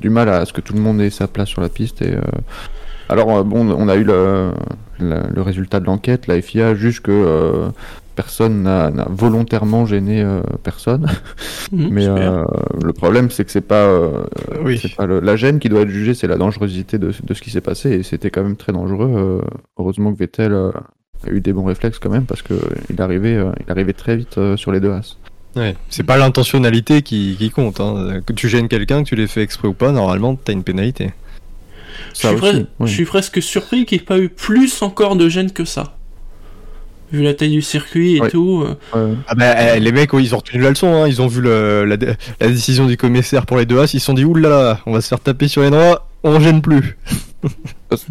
[0.00, 2.16] du mal à ce que tout le monde ait sa place sur la piste et
[3.08, 4.52] alors, euh, bon, on a eu le,
[5.36, 6.26] résultat de l'enquête.
[6.26, 7.68] La FIA juge que euh,
[8.14, 11.06] personne n'a volontairement gêné euh, personne.
[11.72, 13.88] Mhm, Mais le problème, c'est que c'est pas,
[14.62, 14.80] oui.
[14.96, 17.60] pas la gêne qui doit être jugée, c'est la dangerosité de, de, ce qui s'est
[17.60, 17.90] passé.
[17.90, 19.42] Et c'était quand même très dangereux.
[19.78, 23.92] heureusement que Vettel a eu des bons réflexes quand même, parce qu'il arrivait, il arrivait
[23.92, 25.16] très vite sur les deux as.
[25.56, 27.80] Ouais, c'est pas l'intentionnalité qui, qui compte.
[27.80, 28.20] Hein.
[28.26, 31.12] Que tu gênes quelqu'un, que tu l'aies fait exprès ou pas, normalement, t'as une pénalité.
[32.14, 35.96] Je suis, presque surpris qu'il n'y ait pas eu plus encore de gêne que ça.
[37.14, 38.64] Vu la taille du circuit et tout.
[38.92, 39.14] Euh.
[39.28, 41.06] Ah bah, eh, les mecs, ils ont retenu la leçon, hein.
[41.06, 41.96] ils ont vu la,
[42.40, 45.06] décision du commissaire pour les deux As, ils se sont dit oulala, on va se
[45.06, 46.96] faire taper sur les droits, on gêne plus.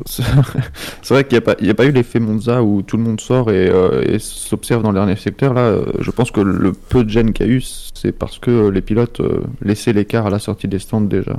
[0.05, 3.67] c'est vrai qu'il n'y a, pas eu l'effet Monza où tout le monde sort et,
[3.67, 5.53] euh, s'observe dans le dernier secteur.
[5.53, 8.39] Là, euh, je pense que le peu de gêne qu'il y a eu, c'est parce
[8.39, 9.21] que les pilotes
[9.61, 11.35] laissaient l'écart à la sortie des stands déjà.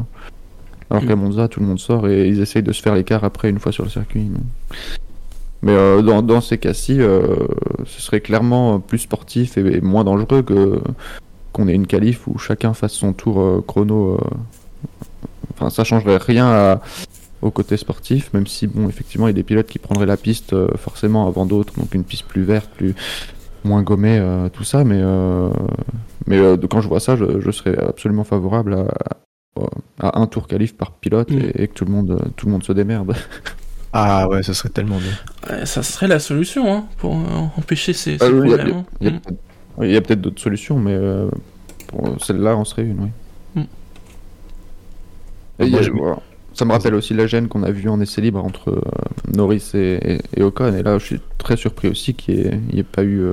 [0.91, 1.07] Alors mm.
[1.07, 3.59] qu'à Monza, tout le monde sort et ils essayent de se faire l'écart après une
[3.59, 4.27] fois sur le circuit.
[5.65, 7.23] Mais euh, dans, dans, ces cas-ci, euh,
[7.87, 10.81] ce serait clairement plus sportif et, moins dangereux que
[11.53, 14.21] qu'on ait une qualif où chacun fasse son tour euh, chrono.
[15.55, 16.79] Enfin, ça changerait rien
[17.41, 20.17] au côté sportif, même si, bon, effectivement, il y a des pilotes qui prendraient la
[20.19, 22.95] piste forcément avant d'autres, donc une piste plus verte, plus
[23.63, 24.21] moins gommée,
[24.53, 24.85] tout ça.
[24.85, 25.01] Mais,
[26.27, 29.65] mais quand je vois ça, je, je serais absolument favorable à,
[30.01, 31.53] à un tour qualif par pilote mm.
[31.55, 33.15] et, que tout le monde, tout le monde se démerde.
[33.97, 35.65] Ah ouais, ça serait tellement bien.
[35.67, 38.83] ça serait la solution hein, pour euh, empêcher ces, ah problèmes.
[39.01, 41.29] Il y a, peut-être d'autres solutions, mais euh,
[41.87, 43.11] pour celle-là, on serait une,
[43.55, 43.63] oui.
[45.61, 46.17] Mm.
[46.55, 48.81] Ça me rappelle aussi la gêne qu'on a vue en essai libre entre euh,
[49.33, 50.75] Norris et, et, Ocon.
[50.75, 53.25] Et là, je suis très surpris aussi qu'il n'y ait, pas eu.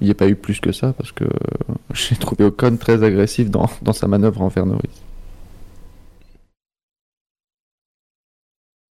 [0.00, 1.24] il ait pas eu plus que ça parce que
[1.94, 5.03] j'ai trouvé Ocon très agressif dans, dans sa manœuvre envers Norris.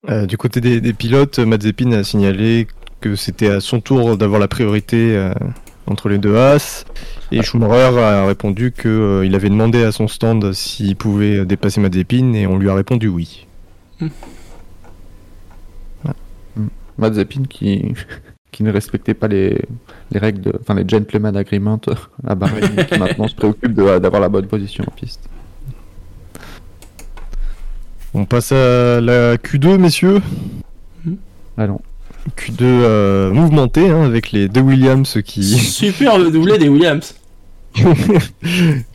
[0.09, 2.67] Euh, du côté des, pilotes, Mazepin a signalé
[3.01, 5.35] que c'était à son tour d'avoir la priorité euh,
[5.87, 6.87] entre les deux As.
[7.31, 12.33] Et Schumacher a répondu qu'il euh, avait demandé à son stand s'il pouvait dépasser Mazepin
[12.33, 13.47] et on lui a répondu oui.
[16.97, 17.95] Mazepin qui,
[18.51, 19.61] qui ne respectait pas les,
[20.11, 21.79] les règles, de, enfin les gentleman agreement
[22.27, 25.29] à Bahreïn, qui maintenant se préoccupe d'avoir la bonne position en piste.
[28.15, 30.21] On passe à la Q2, messieurs.
[31.57, 31.81] Allons.
[32.37, 35.43] Q2 euh, mouvementé, hein, avec les deux Williams qui.
[35.59, 37.15] Super le doublé des Williams.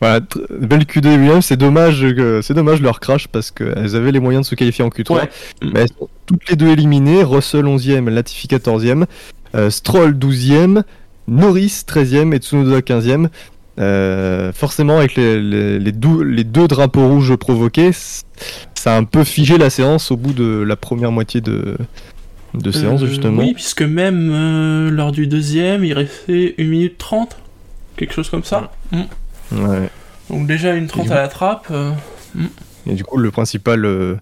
[0.00, 0.20] voilà,
[0.60, 1.44] belle Q2 Williams.
[1.46, 4.84] C'est dommage, que- c'est dommage leur crash parce qu'elles avaient les moyens de se qualifier
[4.84, 5.12] en Q3.
[5.14, 5.28] Ouais.
[5.62, 7.22] Mais elles sont toutes les deux éliminées.
[7.22, 9.04] Russell 11e, Latifi 14e,
[9.54, 10.82] euh, Stroll 12e,
[11.28, 13.28] Norris 13e et Tsunoda 15e.
[13.80, 17.90] Euh, forcément, avec les, les, les dou- les deux drapeaux rouges provoqués,
[18.84, 21.78] ça a un peu figé la séance au bout de la première moitié de,
[22.52, 23.40] de séance, Euh, justement.
[23.42, 27.34] Oui, puisque même euh, lors du deuxième, il restait 1 minute 30.
[27.96, 28.72] Quelque chose comme ça.
[28.92, 29.02] Mm.
[29.52, 29.88] Ouais.
[30.28, 31.68] Donc déjà une 30 à la trappe.
[31.70, 31.92] euh,
[32.86, 34.16] Et du coup, le principal, euh,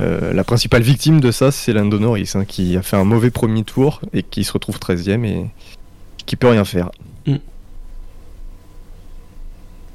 [0.00, 3.30] euh, la principale victime de ça, c'est Lando Norris, hein, qui a fait un mauvais
[3.30, 5.46] premier tour et qui se retrouve 13ème et
[6.26, 6.90] qui peut rien faire.
[7.26, 7.36] Mm.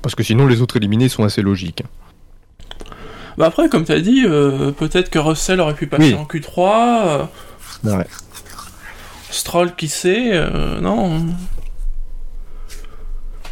[0.01, 1.83] Parce que sinon, les autres éliminés sont assez logiques.
[3.37, 6.15] Bah après, comme t'as dit, euh, peut-être que Russell aurait pu passer Oui.
[6.15, 7.07] en Q3.
[7.07, 7.23] euh,
[7.97, 8.05] Ouais.
[9.29, 11.25] Stroll, qui sait euh, Non.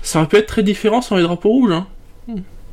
[0.01, 1.71] Ça aurait pu être très différent sans les drapeaux rouges.
[1.73, 1.87] Hein.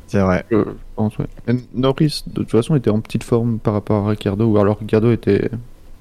[0.07, 0.43] C'est vrai.
[0.49, 0.57] Je
[0.95, 1.27] pense, ouais.
[1.73, 5.11] Norris, de toute façon, était en petite forme par rapport à Ricciardo, ou alors Ricciardo
[5.11, 5.49] était,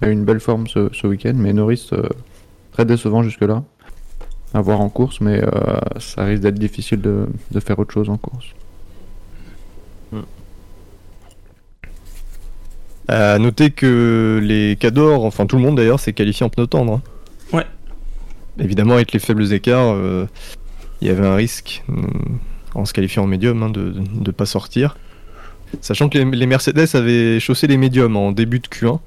[0.00, 2.08] a eu une belle forme ce, ce week-end, mais Norris, euh,
[2.72, 3.62] très décevant jusque-là,
[4.54, 5.50] à voir en course, mais euh,
[5.98, 8.46] ça risque d'être difficile de, de faire autre chose en course.
[13.08, 16.92] À noter que les Cadors, enfin tout le monde d'ailleurs, s'est qualifié en pneu tendre.
[16.94, 17.02] hein.
[17.56, 17.64] Ouais.
[18.62, 20.26] Évidemment, avec les faibles écarts, euh,
[21.00, 21.94] il y avait un risque, euh,
[22.74, 24.96] en se qualifiant en médium, hein, de ne pas sortir.
[25.80, 28.98] Sachant que les, les Mercedes avaient chaussé les médiums en début de Q1.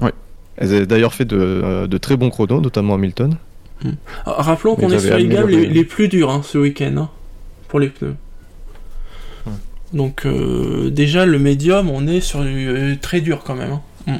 [0.00, 0.12] Ouais.
[0.56, 3.36] Elles avaient d'ailleurs fait de, euh, de très bons chronos, notamment Hamilton.
[4.26, 7.08] Ah, Rappelons qu'on est sur les gammes les, plus dures hein, ce week-end hein,
[7.68, 8.14] pour les pneus.
[9.92, 13.72] Donc euh, déjà le médium, on est sur du euh, très dur quand même.
[13.72, 13.82] hein.
[14.06, 14.16] Mm.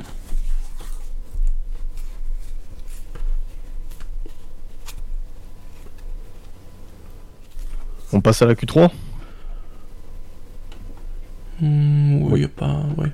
[8.13, 8.91] On passe à la Q3
[11.63, 12.81] Mm, oui, y a pas.
[12.97, 13.11] Ouais.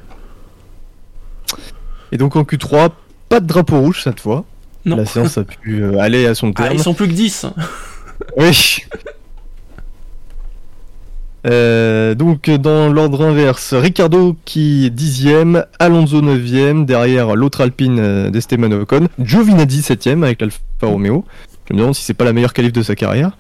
[2.13, 2.93] Et donc en Q3,
[3.29, 4.45] pas de drapeau rouge cette fois.
[4.85, 4.95] Non.
[4.97, 6.75] La séance a pu euh, aller à son Ah, terme.
[6.75, 7.47] ils sont plus que 10.
[8.37, 8.79] Oui.
[11.47, 18.31] Euh, donc dans l'ordre inverse, Ricardo qui est dixième, Alonso 9ème, derrière l'autre Alpine euh,
[18.31, 21.25] d'Esteban Ocon, Giovinazzi 7ème avec l'Alfa Romeo.
[21.69, 23.37] Je me demande si c'est pas la meilleure qualif de sa carrière.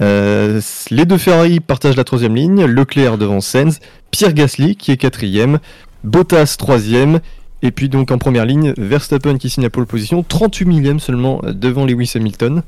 [0.00, 3.78] Euh, les deux Ferrari partagent la troisième ligne, Leclerc devant Sainz,
[4.10, 5.58] Pierre Gasly qui est quatrième,
[6.02, 7.20] Bottas troisième,
[7.62, 11.40] et puis donc en première ligne, Verstappen qui signe la pole position, 38 millième seulement
[11.44, 12.62] devant Lewis Hamilton.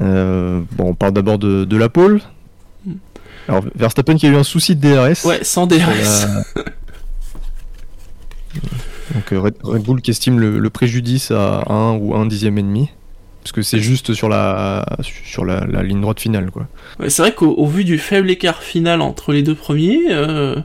[0.00, 2.20] Bon, on parle d'abord de, de la pole.
[3.48, 5.24] Alors, Verstappen qui a eu un souci de DRS.
[5.24, 5.78] Ouais, sans DRS.
[5.78, 6.44] la-
[9.14, 12.58] Donc euh, Red, Red Bull qui estime le, le préjudice à 1 ou 1 dixième
[12.58, 12.90] et demi.
[13.42, 14.84] Parce que c'est juste sur la
[15.24, 16.66] sur la, la ligne droite finale quoi.
[17.00, 20.56] Ouais, c'est vrai qu'au au vu du faible écart final entre les deux premiers, euh,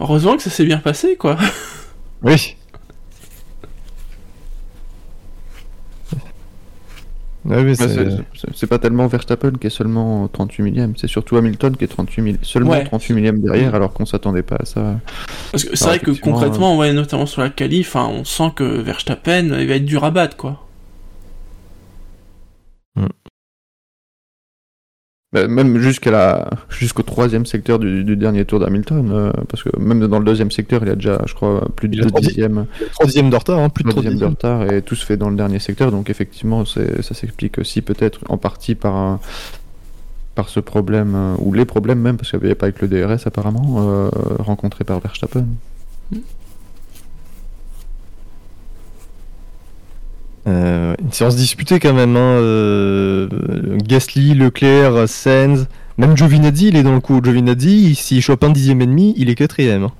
[0.00, 1.38] heureusement que ça s'est bien passé quoi.
[2.22, 2.56] Oui.
[7.48, 8.16] Ouais, mais Ouais,
[8.54, 12.22] c'est- pas tellement Verstappen qui est seulement 38 millième, c'est surtout Hamilton qui est 38
[12.22, 12.84] milli- seulement Ouais.
[12.84, 14.96] 38 millième derrière, alors qu'on s'attendait pas à ça.
[15.52, 18.64] Parce que c'est vrai que concrètement, ouais, notamment sur la qualif, hein, on sent que
[18.64, 20.65] Verstappen il va être dur à battre quoi.
[25.48, 30.06] Même jusqu'à la jusqu'au troisième secteur du, du dernier tour d'Hamilton, euh, parce que même
[30.06, 32.20] dans le deuxième secteur, il a déjà, je crois, plus de Il a 2 trois
[32.20, 34.82] di- dixièmes, trois dixièmes de retard, hein, plus de trois 3 dixièmes de retard, et
[34.82, 35.90] tout se fait dans le dernier secteur.
[35.90, 36.80] Donc effectivement, ça
[37.14, 39.20] s'explique aussi peut-être en partie par un-
[40.34, 42.88] par ce problème euh, ou les problèmes même, parce qu'il n'y avait pas avec le
[42.88, 45.46] DRS apparemment euh, rencontré par Verstappen.
[50.46, 52.16] Euh, une séance disputée quand même.
[52.16, 53.28] Hein, euh,
[53.84, 55.66] Gasly, Leclerc, Sainz,
[55.98, 57.20] même Giovinazzi, il est dans le coup.
[57.22, 59.84] Giovinazzi, s'il chope un dixième et demi, il est quatrième.
[59.84, 59.92] hein.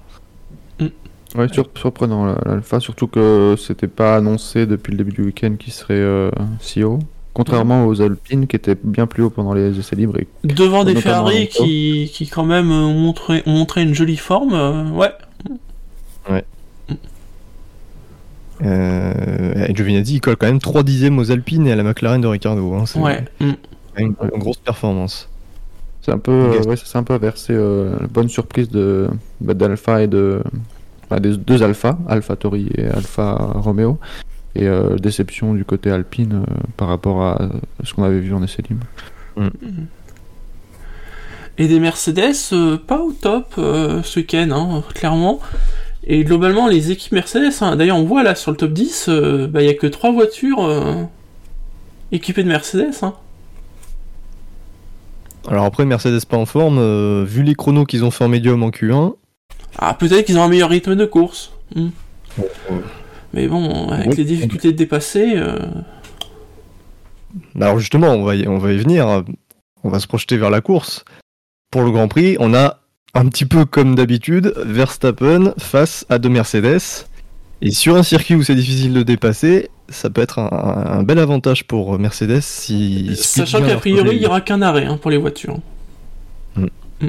[1.34, 5.54] Ouais, sur- surprenant la- l'Alpha, surtout que c'était pas annoncé depuis le début du week-end
[5.58, 6.30] qu'il serait euh,
[6.60, 7.00] si haut.
[7.34, 10.18] Contrairement aux Alpines qui étaient bien plus hauts pendant les essais libres.
[10.18, 10.26] Et...
[10.44, 14.84] Devant des Ferrari qui, qui quand même ont montré, ont montré une jolie forme, euh,
[14.92, 15.10] ouais.
[18.64, 22.20] Euh, et Giovinazzi, il colle quand même 3 dixièmes aux Alpines et à la McLaren
[22.20, 22.72] de Ricardo.
[22.74, 23.24] Hein, c'est Ouais.
[23.40, 23.52] mm.
[23.98, 25.28] une, une grosse performance.
[26.02, 27.52] C'est un peu, euh, ouais, peu inversé.
[27.52, 29.08] euh, la bonne surprise de
[29.40, 30.42] bah, d'Alpha et de
[31.10, 33.98] bah, des deux Alpha, Alpha Tori et Alpha Romeo,
[34.54, 37.48] et euh, déception du côté Alpine euh, par rapport à
[37.82, 38.86] ce qu'on avait vu en essai libre.
[41.58, 45.40] Et des Mercedes, euh, pas au top euh, ce week-end, hein, clairement.
[46.06, 49.50] Et globalement, les équipes Mercedes, hein, d'ailleurs, on voit là sur le top 10, il
[49.52, 51.02] n'y a que trois voitures euh,
[52.12, 52.94] équipées de Mercedes.
[53.02, 53.14] Hein.
[55.48, 58.62] Alors après, Mercedes pas en forme, euh, vu les chronos qu'ils ont fait en médium
[58.62, 59.14] en Q1.
[59.78, 61.52] Ah, peut-être qu'ils ont un meilleur rythme de course.
[61.74, 61.88] Hmm.
[62.40, 62.80] euh,
[63.32, 65.58] Mais bon, avec les difficultés de dépasser, euh,
[67.60, 69.24] Alors justement, on va y, on va y venir.
[69.84, 71.04] On va se projeter vers la course.
[71.70, 72.80] Pour le Grand Prix, on a
[73.14, 77.06] un petit peu comme d'habitude Verstappen face à deux Mercedes.
[77.62, 81.18] Et sur un circuit où c'est difficile de dépasser, ça peut être un, un bel
[81.18, 83.16] avantage pour Mercedes si.
[83.16, 85.58] sachant qu'a priori, il n'y aura qu'un arrêt hein, pour les voitures.
[86.56, 86.66] Hmm.
[87.00, 87.08] Hmm.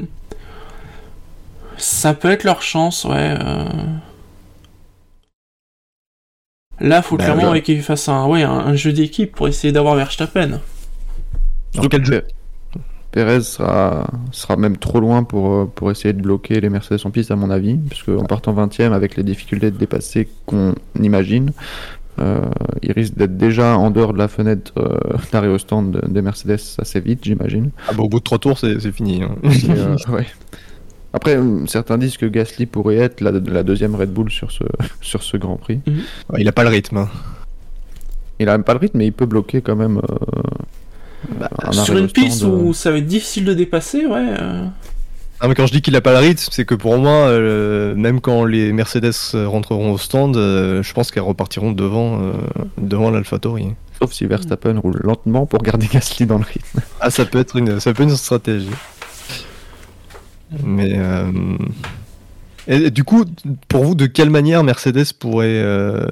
[1.76, 3.36] Ça peut être leur chance, ouais.
[3.40, 3.64] euh.
[6.80, 7.62] Là, faut Bah, clairement ouais.
[7.62, 10.60] qu'ils fassent un, ouais, un, un jeu d'équipe pour essayer d'avoir Verstappen.
[12.04, 12.24] Jeu?
[13.12, 17.10] Perez sera, sera même trop loin pour, euh, pour essayer de bloquer les Mercedes en
[17.10, 21.52] piste, à mon avis, puisque en partant 20ème, avec les difficultés de dépasser qu'on imagine,
[22.20, 22.40] euh,
[22.82, 24.98] il risque d'être déjà en dehors de la fenêtre euh,
[25.32, 27.70] d'arrêt au stand de- des Mercedes assez vite, j'imagine.
[27.88, 29.22] Ah bah, Au bout de trois tours, c'est fini.
[29.22, 29.36] hein.
[29.44, 30.26] Et, euh, ouais.
[31.14, 34.64] Après, certains disent que Gasly pourrait être la, la deuxième Red Bull sur ce,
[35.00, 35.80] sur ce Grand Prix.
[35.86, 36.98] Ouais, il a pas le rythme.
[36.98, 37.08] hein.
[38.38, 40.00] Il a même pas le rythme, mais il peut bloquer quand même.
[41.64, 44.26] Un Sur une piste où ça va être difficile de dépasser, ouais.
[44.40, 44.64] euh.
[45.40, 47.94] Ah, mais quand je dis qu'il a pas le rythme, c'est que pour moi, euh,
[47.94, 52.32] même quand les Mercedes rentreront au stand, euh, je pense qu'elles repartiront devant, euh,
[52.76, 53.68] devant l'AlphaTauri.
[54.00, 56.80] Sauf si Verstappen roule lentement pour garder Gasly dans le rythme.
[57.00, 58.70] Ah, ça peut être une, ça peut être une stratégie.
[60.64, 61.30] Mais euh,
[62.68, 63.24] et, du coup,
[63.68, 66.06] pour vous, de quelle manière Mercedes pourrait euh,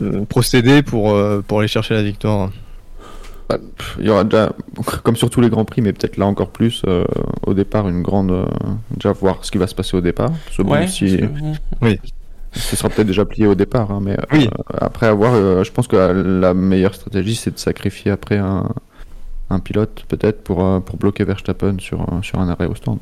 [0.00, 2.48] euh, procéder pour euh, pour aller chercher la victoire?
[2.48, 2.52] Bah,
[3.98, 4.52] Il y aura déjà,
[5.02, 7.04] comme sur tous les grands prix, mais peut-être là encore plus, euh,
[7.46, 8.30] au départ, une grande.
[8.30, 8.46] euh,
[8.96, 10.30] déjà voir ce qui va se passer au départ.
[10.60, 11.54] Ouais, si- que, bon,
[12.52, 14.48] ce sera peut-être déjà plié au départ, hein, mais euh, Oui.
[14.80, 18.68] après avoir, euh, je pense que la, la meilleure stratégie, c'est de sacrifier après un,
[19.50, 22.98] un pilote, peut-être, pour, euh, pour bloquer Verstappen sur, un- sur un arrêt au stand.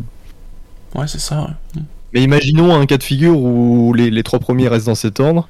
[0.95, 1.43] ouais, c'est ça.
[1.77, 1.83] ouais.
[2.15, 5.47] Mais imaginons un cas de figure où les, les trois premiers restent dans cet ordre.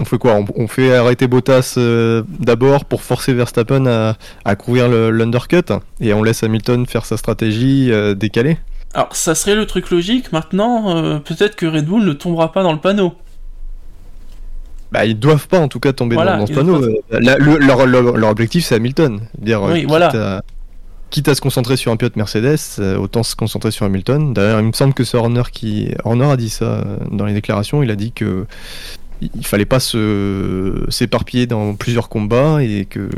[0.00, 4.54] On fait quoi on, on fait arrêter Bottas euh, d'abord pour forcer Verstappen à, à
[4.56, 5.64] couvrir l'undercut
[6.00, 8.58] et on laisse Hamilton faire sa stratégie euh, décalée.
[8.94, 10.32] Alors, ça serait le truc logique.
[10.32, 13.12] Maintenant, euh, peut-être que Red Bull ne tombera pas dans le panneau.
[14.90, 16.78] Bah, ils doivent pas en tout cas tomber Voilà, dans, dans ce panneau.
[16.78, 19.20] doivent la- le- leur, leur- leur objectif c'est Hamilton.
[19.38, 20.36] Dire, Oui, quitte, voilà.
[20.38, 20.42] à,
[21.10, 22.56] quitte à se concentrer sur un pilote Mercedes,
[22.98, 24.32] autant se concentrer sur Hamilton.
[24.32, 25.90] D'ailleurs, il me semble que c'est Horner qui.
[26.04, 27.82] Horner a dit ça dans les déclarations.
[27.82, 28.46] Il a dit que
[29.20, 33.08] il fallait pas se s'éparpiller dans plusieurs combats et que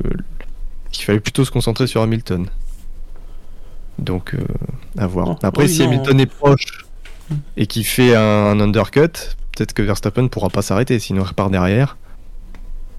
[0.90, 2.46] qu'il fallait plutôt se concentrer sur Hamilton.
[3.98, 4.38] Donc, euh,
[4.98, 5.28] à voir.
[5.30, 5.86] Oh, Après, oui, si non.
[5.88, 6.84] Hamilton est proche
[7.56, 9.08] et qu'il fait un, un undercut,
[9.54, 11.96] peut-être que Verstappen pourra pas s'arrêter, sinon il repart derrière.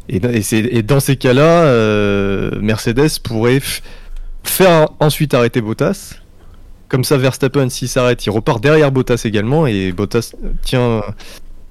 [0.08, 3.62] Et, dans- et c'est- et dans ces cas-là, euh, Mercedes pourrait
[4.44, 6.16] faire ensuite arrêter Bottas.
[6.88, 11.02] Comme ça, Verstappen, s'il s'arrête, il repart derrière Bottas également, et Bottas tient,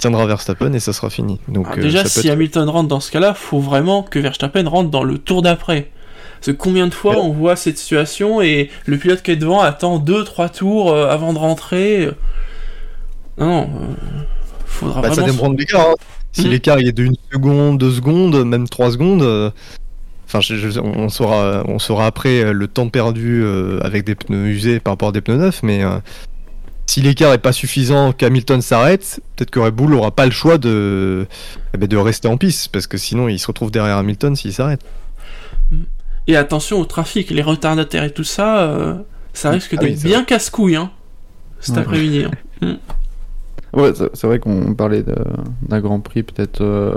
[0.00, 1.38] tiendra Verstappen, et ça sera fini.
[1.48, 4.18] Donc, Alors, euh, déjà, ça si être- Hamilton rentre dans ce cas-là, faut vraiment que
[4.18, 5.90] Verstappen rentre dans le tour d'après.
[6.40, 7.20] Parce que combien de fois Ouais.
[7.22, 11.32] on voit cette situation et le pilote qui est devant attend 2-3 tours euh, avant
[11.34, 12.12] de rentrer euh.
[13.38, 14.24] Non, euh,
[14.66, 15.32] faudra Bah, ça vraiment.
[15.32, 15.88] dépend de l'écart.
[15.90, 15.94] hein.
[16.32, 16.50] Si Mhm.
[16.50, 19.50] l'écart il est d'une seconde, deux secondes, même trois secondes, euh,
[20.26, 24.14] enfin, je- je- on saura, on saura après euh, le temps perdu euh, avec des
[24.14, 25.98] pneus usés par rapport à des pneus neufs, mais euh,
[26.90, 30.58] si l'écart est pas suffisant, qu'Hamilton s'arrête, peut-être que Red Bull aura pas le choix
[30.58, 31.24] de,
[31.72, 34.52] eh ben, de rester en piste, parce que sinon il se retrouve derrière Hamilton s'il
[34.52, 34.80] s'arrête.
[36.26, 38.94] Et attention au trafic, les retardataires et tout ça, euh,
[39.32, 40.90] ça risque Ah oui, d'être bien casse-couille, hein,
[41.60, 41.82] cet Ouais.
[41.82, 42.24] après-midi.
[42.62, 42.76] hein.
[43.72, 45.04] Ouais, c'est vrai qu'on parlait
[45.68, 46.92] d'un Grand Prix peut-être euh,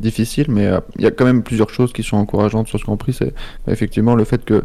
[0.00, 2.84] difficile, mais euh, il y a quand même plusieurs choses qui sont encourageantes sur ce
[2.84, 3.14] Grand Prix.
[3.14, 3.32] C'est
[3.68, 4.64] effectivement le fait que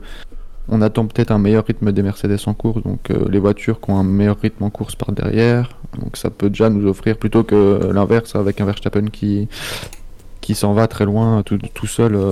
[0.70, 3.91] on attend peut-être un meilleur rythme des Mercedes en course, donc euh, les voitures qui
[3.91, 5.70] ont un meilleur rythme en course par derrière.
[6.01, 9.47] Donc ça peut déjà nous offrir plutôt que l'inverse avec un Verstappen qui
[10.41, 12.16] qui s'en va très loin tout, tout seul.
[12.16, 12.32] euh,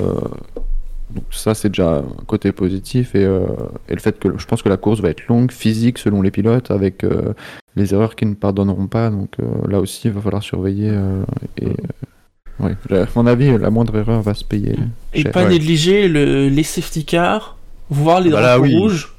[1.12, 3.46] donc ça c'est déjà un côté positif et, euh,
[3.88, 6.32] et le fait que je pense que la course va être longue, physique selon les
[6.32, 7.34] pilotes, avec euh,
[7.76, 9.10] les erreurs qui ne pardonneront pas.
[9.12, 10.90] Donc euh, là aussi, il va falloir surveiller.
[10.92, 11.24] euh,
[11.60, 14.76] et euh, ouais, à mon avis, la moindre erreur va se payer.
[15.14, 15.32] Et cher.
[15.32, 15.50] pas Ouais.
[15.50, 17.53] négliger le, les safety cars,
[17.90, 18.78] voir les Bah drapeaux oui.
[18.78, 19.14] rouges.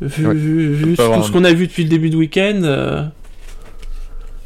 [0.00, 0.34] Vu, Ouais.
[0.34, 3.04] vu- vu pas tout avoir ce qu'on a vu depuis le début de week-end, euh,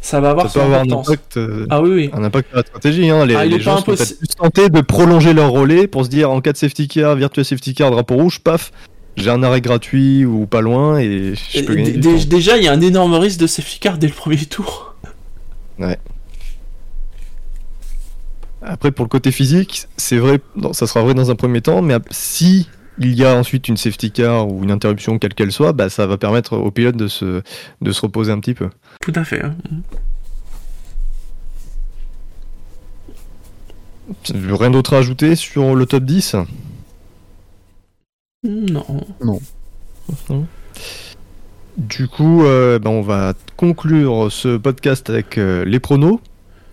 [0.00, 2.10] ça va avoir Ça peut son avoir un impact, euh, Ah oui, oui.
[2.12, 3.08] un impact sur la stratégie.
[3.10, 3.26] Hein.
[3.26, 6.10] Les, Ah, les gens sont impossi- peut-être plus tentés de prolonger leur relais pour se
[6.10, 8.70] dire en cas de safety car, virtual safety car, drapeau rouge, paf,
[9.16, 11.92] j'ai un arrêt gratuit ou pas loin et je peux gagner
[12.26, 14.94] déjà, il y a un énorme risque de safety car dès le premier tour.
[18.62, 21.80] Après, pour le côté physique, c'est vrai, non, ça sera vrai dans un premier temps,
[21.80, 22.68] mais si
[23.00, 26.06] il y a ensuite une safety car ou une interruption, quelle qu'elle soit, bah, ça
[26.06, 27.42] va permettre au pilote de se,
[27.80, 28.68] de se reposer un petit peu.
[29.00, 29.42] Tout à fait.
[29.42, 29.54] hein.
[34.32, 36.36] Rien d'autre à ajouter sur le top 10
[38.44, 39.40] Non.
[41.76, 46.20] Du coup, euh, bah, on va conclure ce podcast avec euh, les pronos.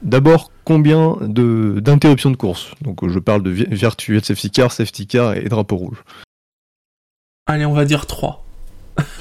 [0.01, 5.07] D'abord, combien de d'interruptions de course Donc, je parle de vi- virtual safety car, safety
[5.07, 6.03] car et drapeau rouge.
[7.45, 8.43] Allez, on va dire 3.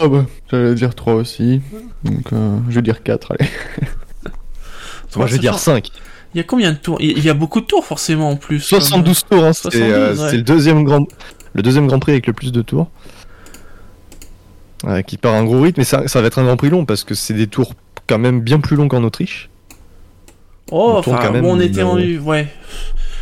[0.01, 1.61] Ah bah, j'allais dire 3 aussi.
[2.03, 3.49] Donc, euh, je vais dire 4, allez.
[5.17, 5.89] Moi, je vais dire 5.
[6.35, 7.01] Il y a combien de tours?
[7.01, 8.59] Il y a beaucoup de tours forcément en plus.
[8.59, 10.33] 72 tours, hein, c'est 72, euh, ouais.
[10.33, 11.07] le deuxième grand
[11.55, 12.91] le deuxième Grand Prix avec le plus de tours.
[14.85, 16.85] Ouais, qui part un gros rythme, mais ça, ça va être un Grand Prix long
[16.85, 17.73] parce que c'est des tours
[18.09, 19.49] quand même bien plus longs qu'en Autriche.
[20.73, 21.97] Oh, On enfin, quand même bon, on était en.
[21.99, 22.49] une- Ouais.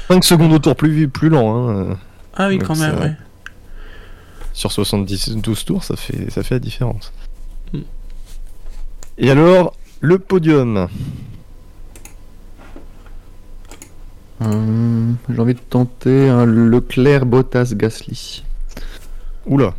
[0.09, 1.69] 5 secondes au tour plus, plus lent.
[1.69, 1.97] Hein.
[2.37, 3.13] Ah oui, Donc quand même, ça- ouais.
[4.53, 7.13] Sur 70, 12 tours, ça fait, ça fait la différence.
[7.73, 7.81] Hmm.
[9.19, 10.89] Et alors, le podium.
[14.43, 18.45] Euh, J'ai envie de tenter un Leclerc Bottas Gasly.
[19.47, 19.75] Oula.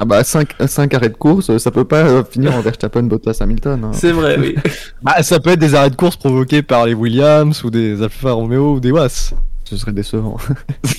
[0.00, 0.54] Ah bah 5,
[0.94, 3.84] arrêts de course, ça peut pas euh, finir en Verstappen Bottas Hamilton.
[3.84, 3.90] hein.
[3.92, 4.54] C'est vrai, oui.
[5.02, 8.30] Bah, ça peut être des arrêts de course provoqués par les Williams ou des Alfa
[8.32, 9.34] Romeo ou des Was.
[9.64, 10.36] Ce serait décevant.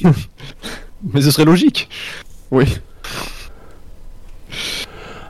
[1.14, 1.90] Mais ce serait logique.
[2.52, 2.78] oui.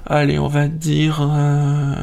[0.07, 1.21] Allez, on va dire.
[1.21, 1.93] euh,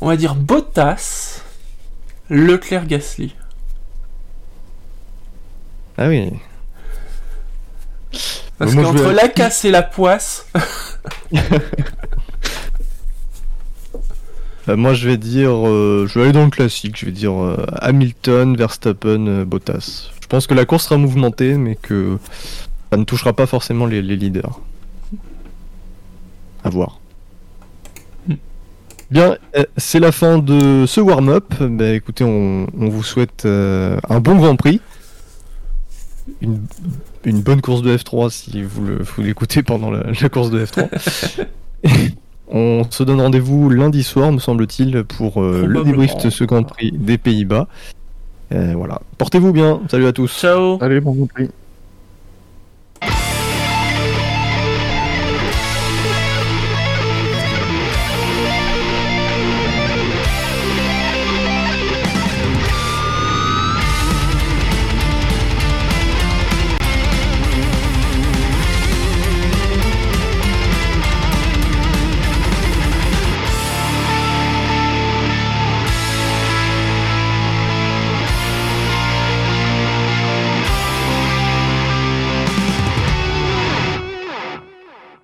[0.00, 1.42] On va dire Bottas,
[2.30, 3.34] Leclerc Gasly.
[5.96, 6.32] Ah oui.
[8.58, 10.46] Parce qu'entre vais- la casse et la poisse.
[14.68, 16.98] Euh, moi, je vais dire, euh, je vais aller dans le classique.
[16.98, 20.10] Je vais dire euh, Hamilton, Verstappen, euh, Bottas.
[20.20, 22.18] Je pense que la course sera mouvementée, mais que
[22.92, 24.60] ça ne touchera pas forcément les, les leaders.
[26.64, 27.00] À voir.
[29.10, 31.46] Bien, euh, c'est la fin de ce warm-up.
[31.60, 34.82] Bah, écoutez, on, on vous souhaite euh, un bon Grand Prix.
[36.40, 36.60] Une,
[37.24, 38.82] une bonne course de F3 si vous
[39.18, 40.88] l'écoutez pendant la, la course de F3.
[42.50, 46.62] on se donne rendez-vous lundi soir, me semble-t-il, pour euh, le débrief de ce Grand
[46.62, 47.68] Prix des Pays-Bas.
[48.52, 49.00] Euh, voilà.
[49.18, 49.80] Portez-vous bien.
[49.90, 50.28] Salut à tous.
[50.28, 51.50] Ciao Allez, bon Grand Prix.